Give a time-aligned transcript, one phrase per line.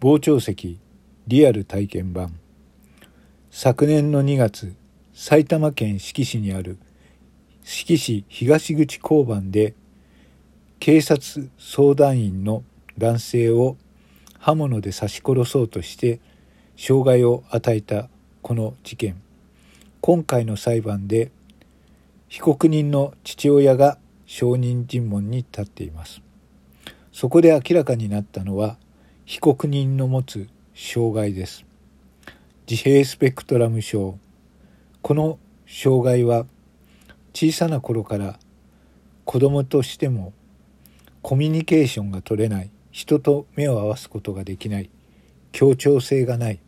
[0.00, 0.78] 傍聴席
[1.26, 2.38] リアル体験版。
[3.50, 4.76] 昨年の2月
[5.12, 6.78] 埼玉県志木市にある
[7.64, 9.74] 志木市東口交番で
[10.78, 12.62] 警察相談員の
[12.96, 13.76] 男性を
[14.38, 16.20] 刃物で刺し殺そうとして
[16.76, 18.08] 傷害を与えた
[18.40, 19.20] この事件。
[20.00, 21.32] 今回の裁判で
[22.28, 26.22] 被告人の父親が証人尋問に立っています。
[27.12, 28.76] そこで明らかになったのは
[29.28, 31.66] 被告人の持つ障害です。
[32.66, 34.18] 自閉スペクトラム症。
[35.02, 36.46] この障害は
[37.34, 38.38] 小さな頃から
[39.26, 40.32] 子供としても
[41.20, 42.70] コミュニケーションが取れない。
[42.90, 44.88] 人と目を合わすことができない。
[45.52, 46.60] 協調性がない。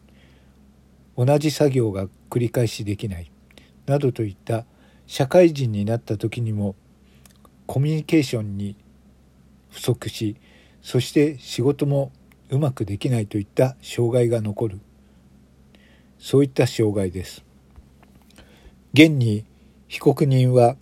[1.17, 3.31] 同じ作業が繰り返しできない。
[3.87, 4.67] などといった
[5.07, 6.77] 社会人になった時にも
[7.67, 8.77] コミュニケーションに
[9.71, 10.37] 不足し
[10.83, 12.13] そして仕事も
[12.51, 14.81] うまくできないといった障害が残る。
[16.19, 17.45] そういった障害です。
[18.93, 19.45] 現に
[19.87, 20.77] 被告人は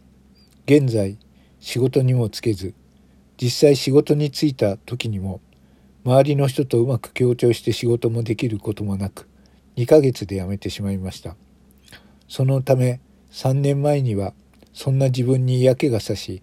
[0.67, 1.19] 現在
[1.61, 2.75] 仕事にもつけず
[3.41, 5.41] 実際仕事に就いた時にも
[6.05, 9.29] 周りの人とうまく協調して仕事もできることもなく
[9.77, 11.37] 2ヶ月で辞めてしまいました。
[12.29, 14.33] そのため3年前には
[14.73, 16.43] そんな自分に嫌気がさし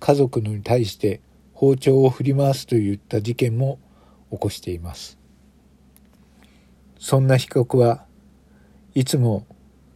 [0.00, 1.20] 家族に対して
[1.52, 3.78] 包丁を振り回すといった事件も
[4.34, 5.18] 起こしています。
[6.98, 8.04] そんな被告は
[8.94, 9.46] いつも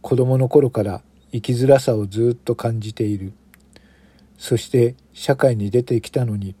[0.01, 1.01] 子供の頃から
[1.31, 3.33] 生きづらさをずっと感じている。
[4.37, 6.55] そして社会に出てきたのに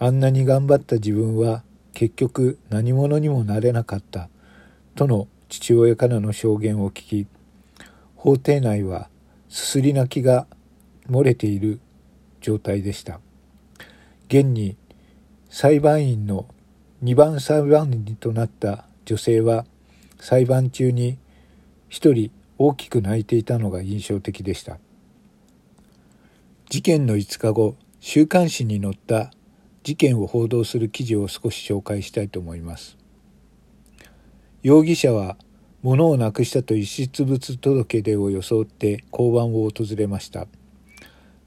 [0.00, 4.28] あんなに頑張った自分は結局何者にもなれなかった
[4.96, 7.26] との父親からの証言を聞き
[8.16, 9.08] 法廷内は
[9.48, 10.48] すすり泣きが
[11.08, 11.78] 漏れている
[12.40, 13.20] 状態でした。
[14.26, 14.76] 現に
[15.48, 16.48] 裁判員の
[17.04, 19.66] 2番裁判員となった女性は
[20.18, 21.18] 裁判中に
[21.90, 24.78] 一人大きく泣いていたのが印象的でした。
[26.70, 29.30] 事件の5日後週刊誌に載った
[29.82, 32.96] 事件を報道する記事を少し紹介したいと思います。
[34.62, 35.36] 容疑者は
[35.82, 40.46] 物をなくしたと遺失物届出を装って交番を訪れました。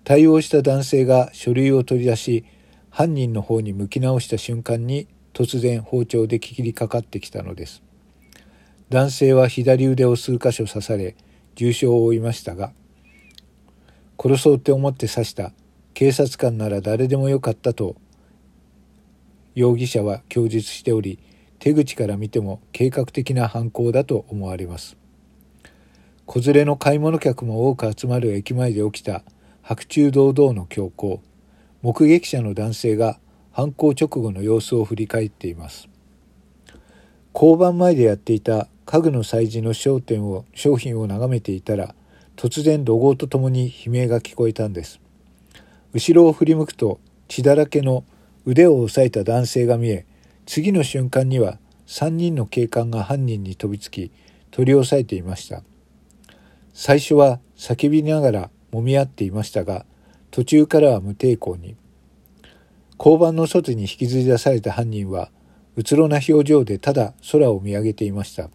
[0.04, 2.46] 対応した男性が書類を取り出し
[2.92, 7.84] 犯人の方に向き直した瞬間に突然包丁で切りかかってきたのです。
[8.90, 11.16] 男性は左腕を数箇所刺され
[11.54, 12.72] 重傷を負いましたが
[14.20, 15.52] 殺そうって思って刺した
[15.94, 17.98] 警察官なら誰でもよかったと
[19.54, 21.20] 容疑者は供述しており
[21.60, 24.98] 手口から見ても計画的な犯行だと思われます。
[26.26, 29.22] 子連れの買い物客も多く集まる駅前で起きた
[29.62, 31.22] 白昼堂々の凶行。
[31.84, 33.20] 目撃者の男性が
[33.58, 35.90] 犯行直後の様子を振り返っています。
[37.34, 41.96] 交番前でやっていた家具の催事の商店を商品を眺めていたら
[42.36, 45.02] 突然怒号とともに悲鳴が聞こえたんです。
[45.92, 48.04] 後ろを振り向くと血だらけの
[48.46, 50.06] 腕を押さえた男性が見え
[50.46, 51.58] 次の瞬間には
[51.88, 54.12] 3人の警官が犯人に飛びつき
[54.52, 55.64] 取り押さえていました。
[56.76, 59.88] 最初は叫びながら揉み合っていましたが
[60.30, 61.76] 途中からは無抵抗に。
[63.00, 65.30] 交番の外に引きずり出された犯人は
[65.76, 68.50] うつろな表情でただ空を見上げていました。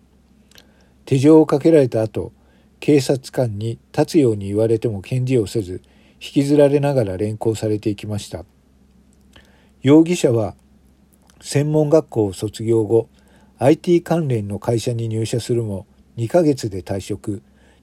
[1.04, 2.32] 手錠をかけられた後
[2.80, 5.82] 警察官に立つように言われても返事をせず
[6.20, 8.44] 引きずられながら連行されていきました。
[9.82, 10.54] 容疑者は
[11.40, 13.08] 専門学校を卒業後
[13.58, 15.86] IT 関連の会社に入社するも
[16.16, 17.42] 2ヶ月で退職。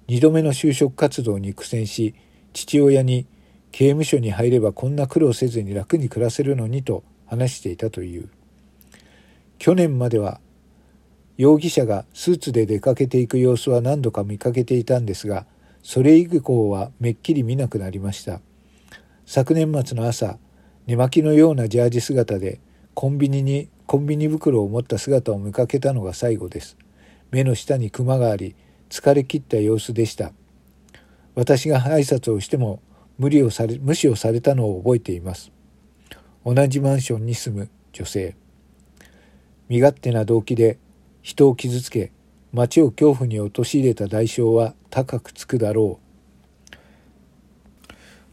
[0.09, 2.15] 2度目の就職活動に苦戦し
[2.51, 3.27] 父親に
[3.72, 8.30] 刑務所に入ればこんな苦労せずに楽に暮らせるのにと話していたという。
[9.57, 10.40] 去年までは
[11.38, 15.46] 容疑者がスーツで出かけていく様子は何度か見かけていたんですが
[15.84, 18.41] それ以降はめっきり見なくなりました。
[19.25, 20.38] 昨年末の朝
[20.88, 22.59] 寝巻きのようなジャージ姿で
[22.94, 26.77] コンビニにコンビニ袋を持った姿を見かけたのが最後です。
[27.31, 28.56] 目の下にクマがあり
[28.89, 30.31] 疲れ切った様子でした。
[31.36, 32.81] 私が挨拶をしても
[33.19, 35.51] 無理をされ無視をされたのを覚えています。
[36.45, 38.36] 同じマンションに住む女性。
[39.68, 40.80] 身勝手な動機で
[41.21, 42.12] 人を傷つけ
[42.54, 46.75] 町を恐怖に陥れた代償は高くつくだろう。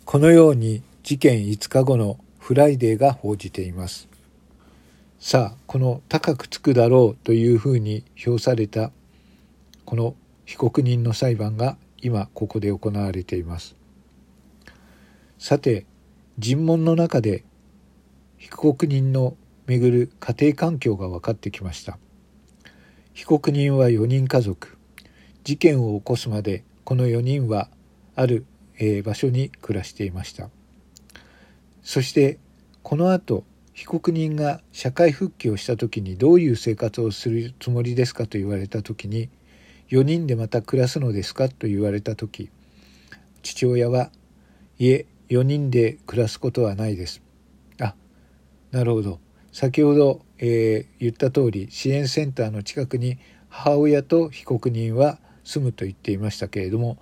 [0.05, 4.09] このように事件5日後のフライデーが報じています。
[5.19, 8.93] さあこの高くつくだろうというふうに評された
[9.85, 13.75] この被告人の裁判が今ここで行われています。
[15.39, 15.87] さて
[16.39, 17.45] 尋問の中で
[18.39, 19.37] 被告人の
[19.67, 21.99] めぐる家庭環境が分かってきました。
[23.13, 24.77] 被告人は4人家族。
[25.43, 27.69] 事件を起こすまでこの4人は
[28.15, 28.47] ある、
[28.79, 30.51] えー、場所に暮らしていました。
[31.83, 32.39] そして
[32.83, 39.29] この後被告人が社会復帰をした時にどういう生活をするつもりですかと言われた時に
[39.91, 42.51] 4人でまた暮らすのですかと言われた時
[43.43, 44.11] 父親は
[44.79, 47.23] いえ4人で暮らすことはないです。
[47.81, 47.95] あ
[48.71, 49.21] なるほど。
[49.53, 53.19] 先ほど、えー、言った通り支援センターの近くに
[53.49, 56.99] 母親と被告人は住むと言っていましたけれども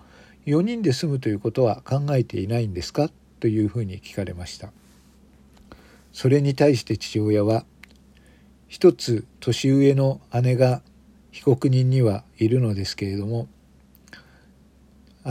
[0.46, 3.10] 4人で住むということは考えていないんですか？
[3.40, 4.72] というふうに聞かれました。
[6.12, 7.64] それに対して父親は
[8.68, 10.80] 一つ年上の姉が
[11.32, 13.48] 被告人にはいるのですけれども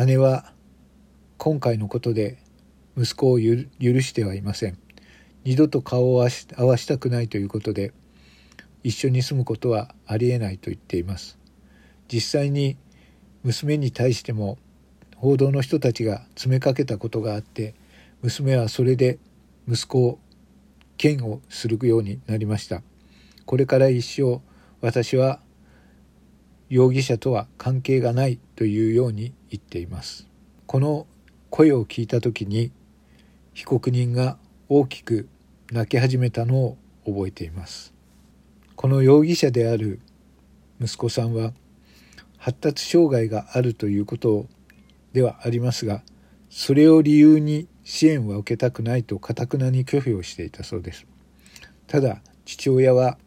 [0.05, 0.51] 姉は
[1.37, 2.37] 今回のことで
[2.97, 4.77] 息子を許してはいません。
[5.43, 7.93] 二度と顔を合わしたくないということで
[8.83, 11.37] 一緒に住むことはありえないと言っています。
[12.11, 12.77] 実際に
[13.43, 14.57] 娘に対しても
[15.17, 17.75] 報道の人たちが詰めかけたことがあって
[18.21, 19.19] 娘はそれで
[19.67, 20.19] 息子を
[21.01, 22.81] 嫌悪するようになりました。
[23.45, 24.41] これから一生
[24.81, 25.39] 私は
[26.69, 30.27] 容疑者とは関係がないというように言っています。
[30.65, 31.07] この
[31.49, 32.71] 声を聞いた時に
[33.53, 35.27] 被告人が大きく
[35.71, 37.93] 泣き始めたのを覚えています。
[38.75, 39.99] この容疑者である
[40.81, 41.53] 息子さんは
[42.37, 44.47] 発達障害があるということ
[45.13, 46.01] ではありますが
[46.49, 51.05] それを理由に支援は受けたくないとかたくなに拒否をしていたそうです。
[51.87, 53.17] ただ父親は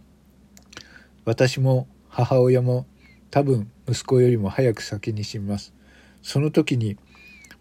[1.24, 2.86] 私も母親も
[3.30, 5.72] 多分息子よりも早く先に死にます。
[6.22, 6.96] その時に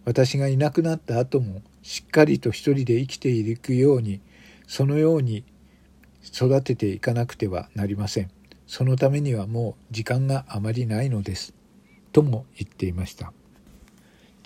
[0.06, 4.20] 私がいなくなった後もしっかりと一人で生きていくように
[4.66, 5.44] そのように
[6.24, 8.32] 育てていかなくてはなりません。
[8.66, 11.54] そのためにはもう時間があまりないのです。
[12.12, 13.32] とも言っていました。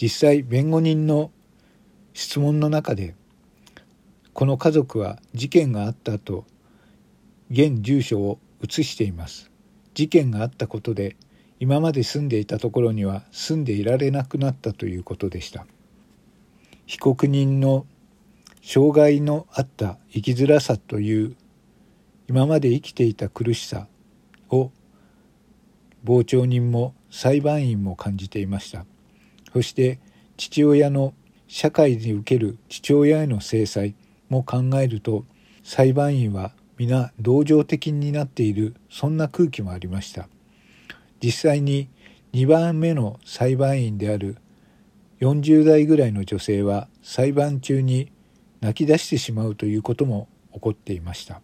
[0.01, 1.31] 実際弁護人の
[2.13, 3.15] 質問の中で
[4.33, 6.43] この家族は事件があった後
[7.49, 9.49] 現住所を移しています。
[9.93, 11.15] 事件があったことで
[11.61, 15.65] 今まで住んでいたところには住んでいられなくなったということでした。
[16.89, 17.85] 被告人の
[18.63, 21.35] 障害のあった生きづらさという
[22.27, 23.85] 今まで生きていた苦しさ
[24.49, 24.71] を
[26.03, 28.87] 傍聴人も裁判員も感じていました。
[29.53, 29.99] そして
[30.35, 31.13] 父親の
[31.47, 33.93] 社会に受ける父親への制裁
[34.27, 35.25] も考えると
[35.63, 40.27] 裁判員は皆同情的になっているそんな空気もありました。
[41.21, 41.87] 実際に
[42.33, 44.37] 2番目の裁判員である
[45.19, 48.11] 40代ぐらいの女性は裁判中に
[48.61, 51.41] 泣き出してしまうということも起こっていました。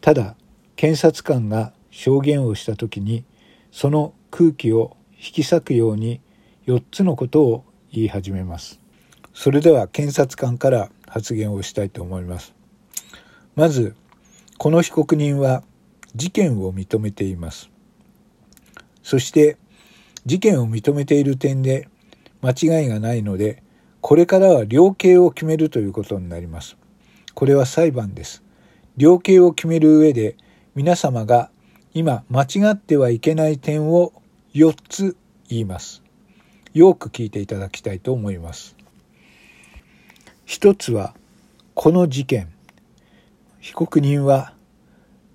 [0.00, 0.36] ただ
[0.76, 3.24] 検察官が証言をした時に
[3.70, 6.20] その空気を引き裂くように
[6.66, 8.80] 4つのことを言い始めます。
[9.32, 12.54] それでは検察官から発言をしたいと思います。
[13.56, 13.96] まず
[14.58, 15.62] この被告人は
[16.14, 17.70] 事件を認めています。
[19.02, 19.56] そして
[20.26, 21.88] 事件を認めている点で
[22.42, 22.50] 間
[22.80, 23.62] 違いがないので
[24.00, 26.76] これからは量刑を決めるということになります
[27.34, 28.42] これは裁判です
[28.96, 30.36] 量刑を決める上で
[30.74, 31.50] 皆様が
[31.94, 34.12] 今間違ってはいけない点を
[34.54, 35.16] 4つ
[35.48, 36.02] 言います。
[36.72, 38.76] よく聞いていただきたいと思います。
[40.44, 41.14] 一つは、
[41.74, 42.52] この事件、
[43.60, 44.54] 被告人は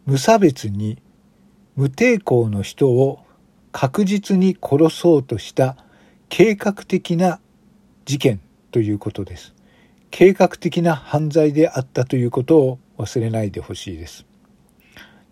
[0.05, 1.01] 無差別に
[1.75, 3.23] 無抵抗の人を
[3.71, 5.77] 確実に殺そうとした
[6.29, 7.39] 計画的な
[8.05, 9.53] 事件ということです。
[10.11, 14.25] 計画的な犯罪であったということを忘れないでほしいです。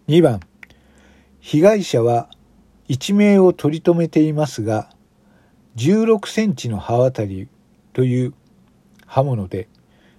[0.08, 0.39] 2番、
[1.39, 2.29] 被害者は
[2.88, 4.89] 一命を取り留めていますが、
[5.75, 7.48] 16センチの刃渡り
[7.94, 8.34] という
[9.06, 9.67] 刃物で、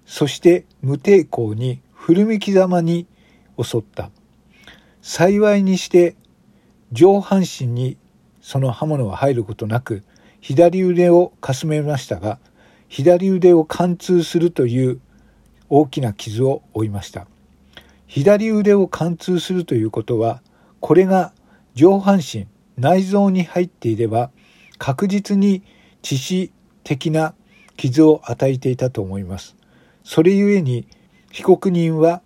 [0.06, 3.06] そして無抵抗に古み刻まに
[3.62, 4.10] 襲った。
[5.02, 6.16] 幸いにして
[6.92, 7.96] 上半身に
[8.48, 10.02] その刃物は入ることなく、
[10.40, 12.38] 左腕をかすめましたが、
[12.88, 15.00] 左腕を貫通するという
[15.68, 17.26] 大きな傷を負いました。
[18.06, 20.40] 左腕を貫通するということは、
[20.80, 21.34] これが
[21.74, 22.46] 上半身、
[22.78, 24.30] 内臓に入っていれば、
[24.78, 25.62] 確実に
[26.00, 26.50] 致死
[26.84, 27.34] 的な
[27.76, 29.56] 傷を与えていたと思います。
[30.04, 30.86] それゆえに、
[31.30, 32.22] 被告人は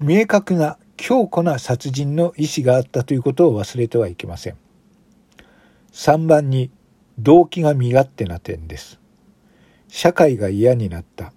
[0.00, 4.56] 明確な強固な殺人の意思があったということを忘れてはいけません。
[5.92, 6.70] 3番に
[7.18, 9.00] 動機が身勝手な点です。
[9.88, 11.32] 社会が嫌になった。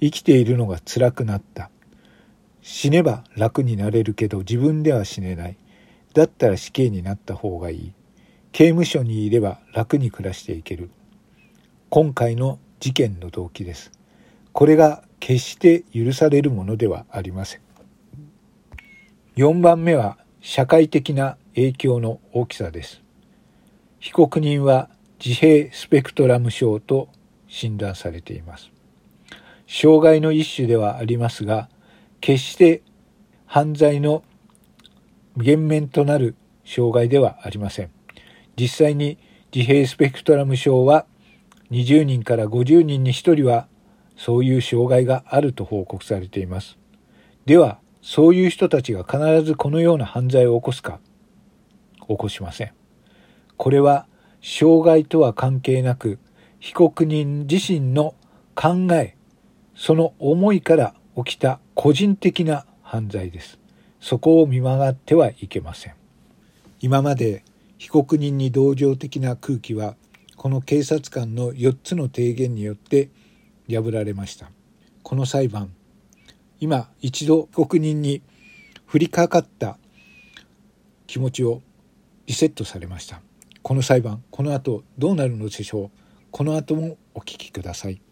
[0.00, 1.70] 生きているのが辛くなった。
[2.60, 5.56] 死ねば楽になれるけど自分では死ねない。
[6.14, 7.92] だったら死刑になった方がいい。
[8.52, 10.90] 刑務所にいれば楽に暮らしていける。
[11.90, 13.90] 今回の事件の動機です。
[14.52, 17.60] これが決して許されるものではありません。
[19.36, 23.01] 4番目は社会的な影響の大きさです。
[24.02, 24.90] 被告人は
[25.24, 27.08] 自閉スペクトラム症と
[27.46, 28.72] 診断されています。
[29.68, 31.68] 障害の一種ではありますが、
[32.20, 32.82] 決して
[33.46, 34.24] 犯罪の
[35.36, 37.92] 減免となる障害ではありません。
[38.56, 39.18] 実際に
[39.54, 41.06] 自閉スペクトラム症は
[41.70, 43.68] 20人から50人に1人は
[44.16, 46.76] そういう障害があると報告されています。
[47.46, 50.98] では、そういう人たちが必ずこのような犯罪を起こすか？
[52.08, 52.72] 起こしません。
[53.62, 54.08] これは
[54.42, 56.18] 障害とは関係なく
[56.58, 58.16] 被告人自身の
[58.56, 59.14] 考え、
[59.76, 63.60] その思いから起きた個人的な犯罪です。
[64.00, 65.94] そこを見曲がってはいけません。
[66.80, 67.44] 今まで
[67.78, 69.94] 被告人に同情的な空気は
[70.34, 73.10] この警察官の4つの提言によって
[73.70, 74.50] 破られました。
[75.04, 75.72] この裁判、
[76.58, 78.22] 今一度被告人に
[78.92, 79.78] 降りかかった
[81.06, 81.62] 気持ちを
[82.26, 83.22] リセットされました。
[83.62, 85.90] この裁判、この後どうなるのでしょう。
[86.32, 88.02] この後もお聞きください。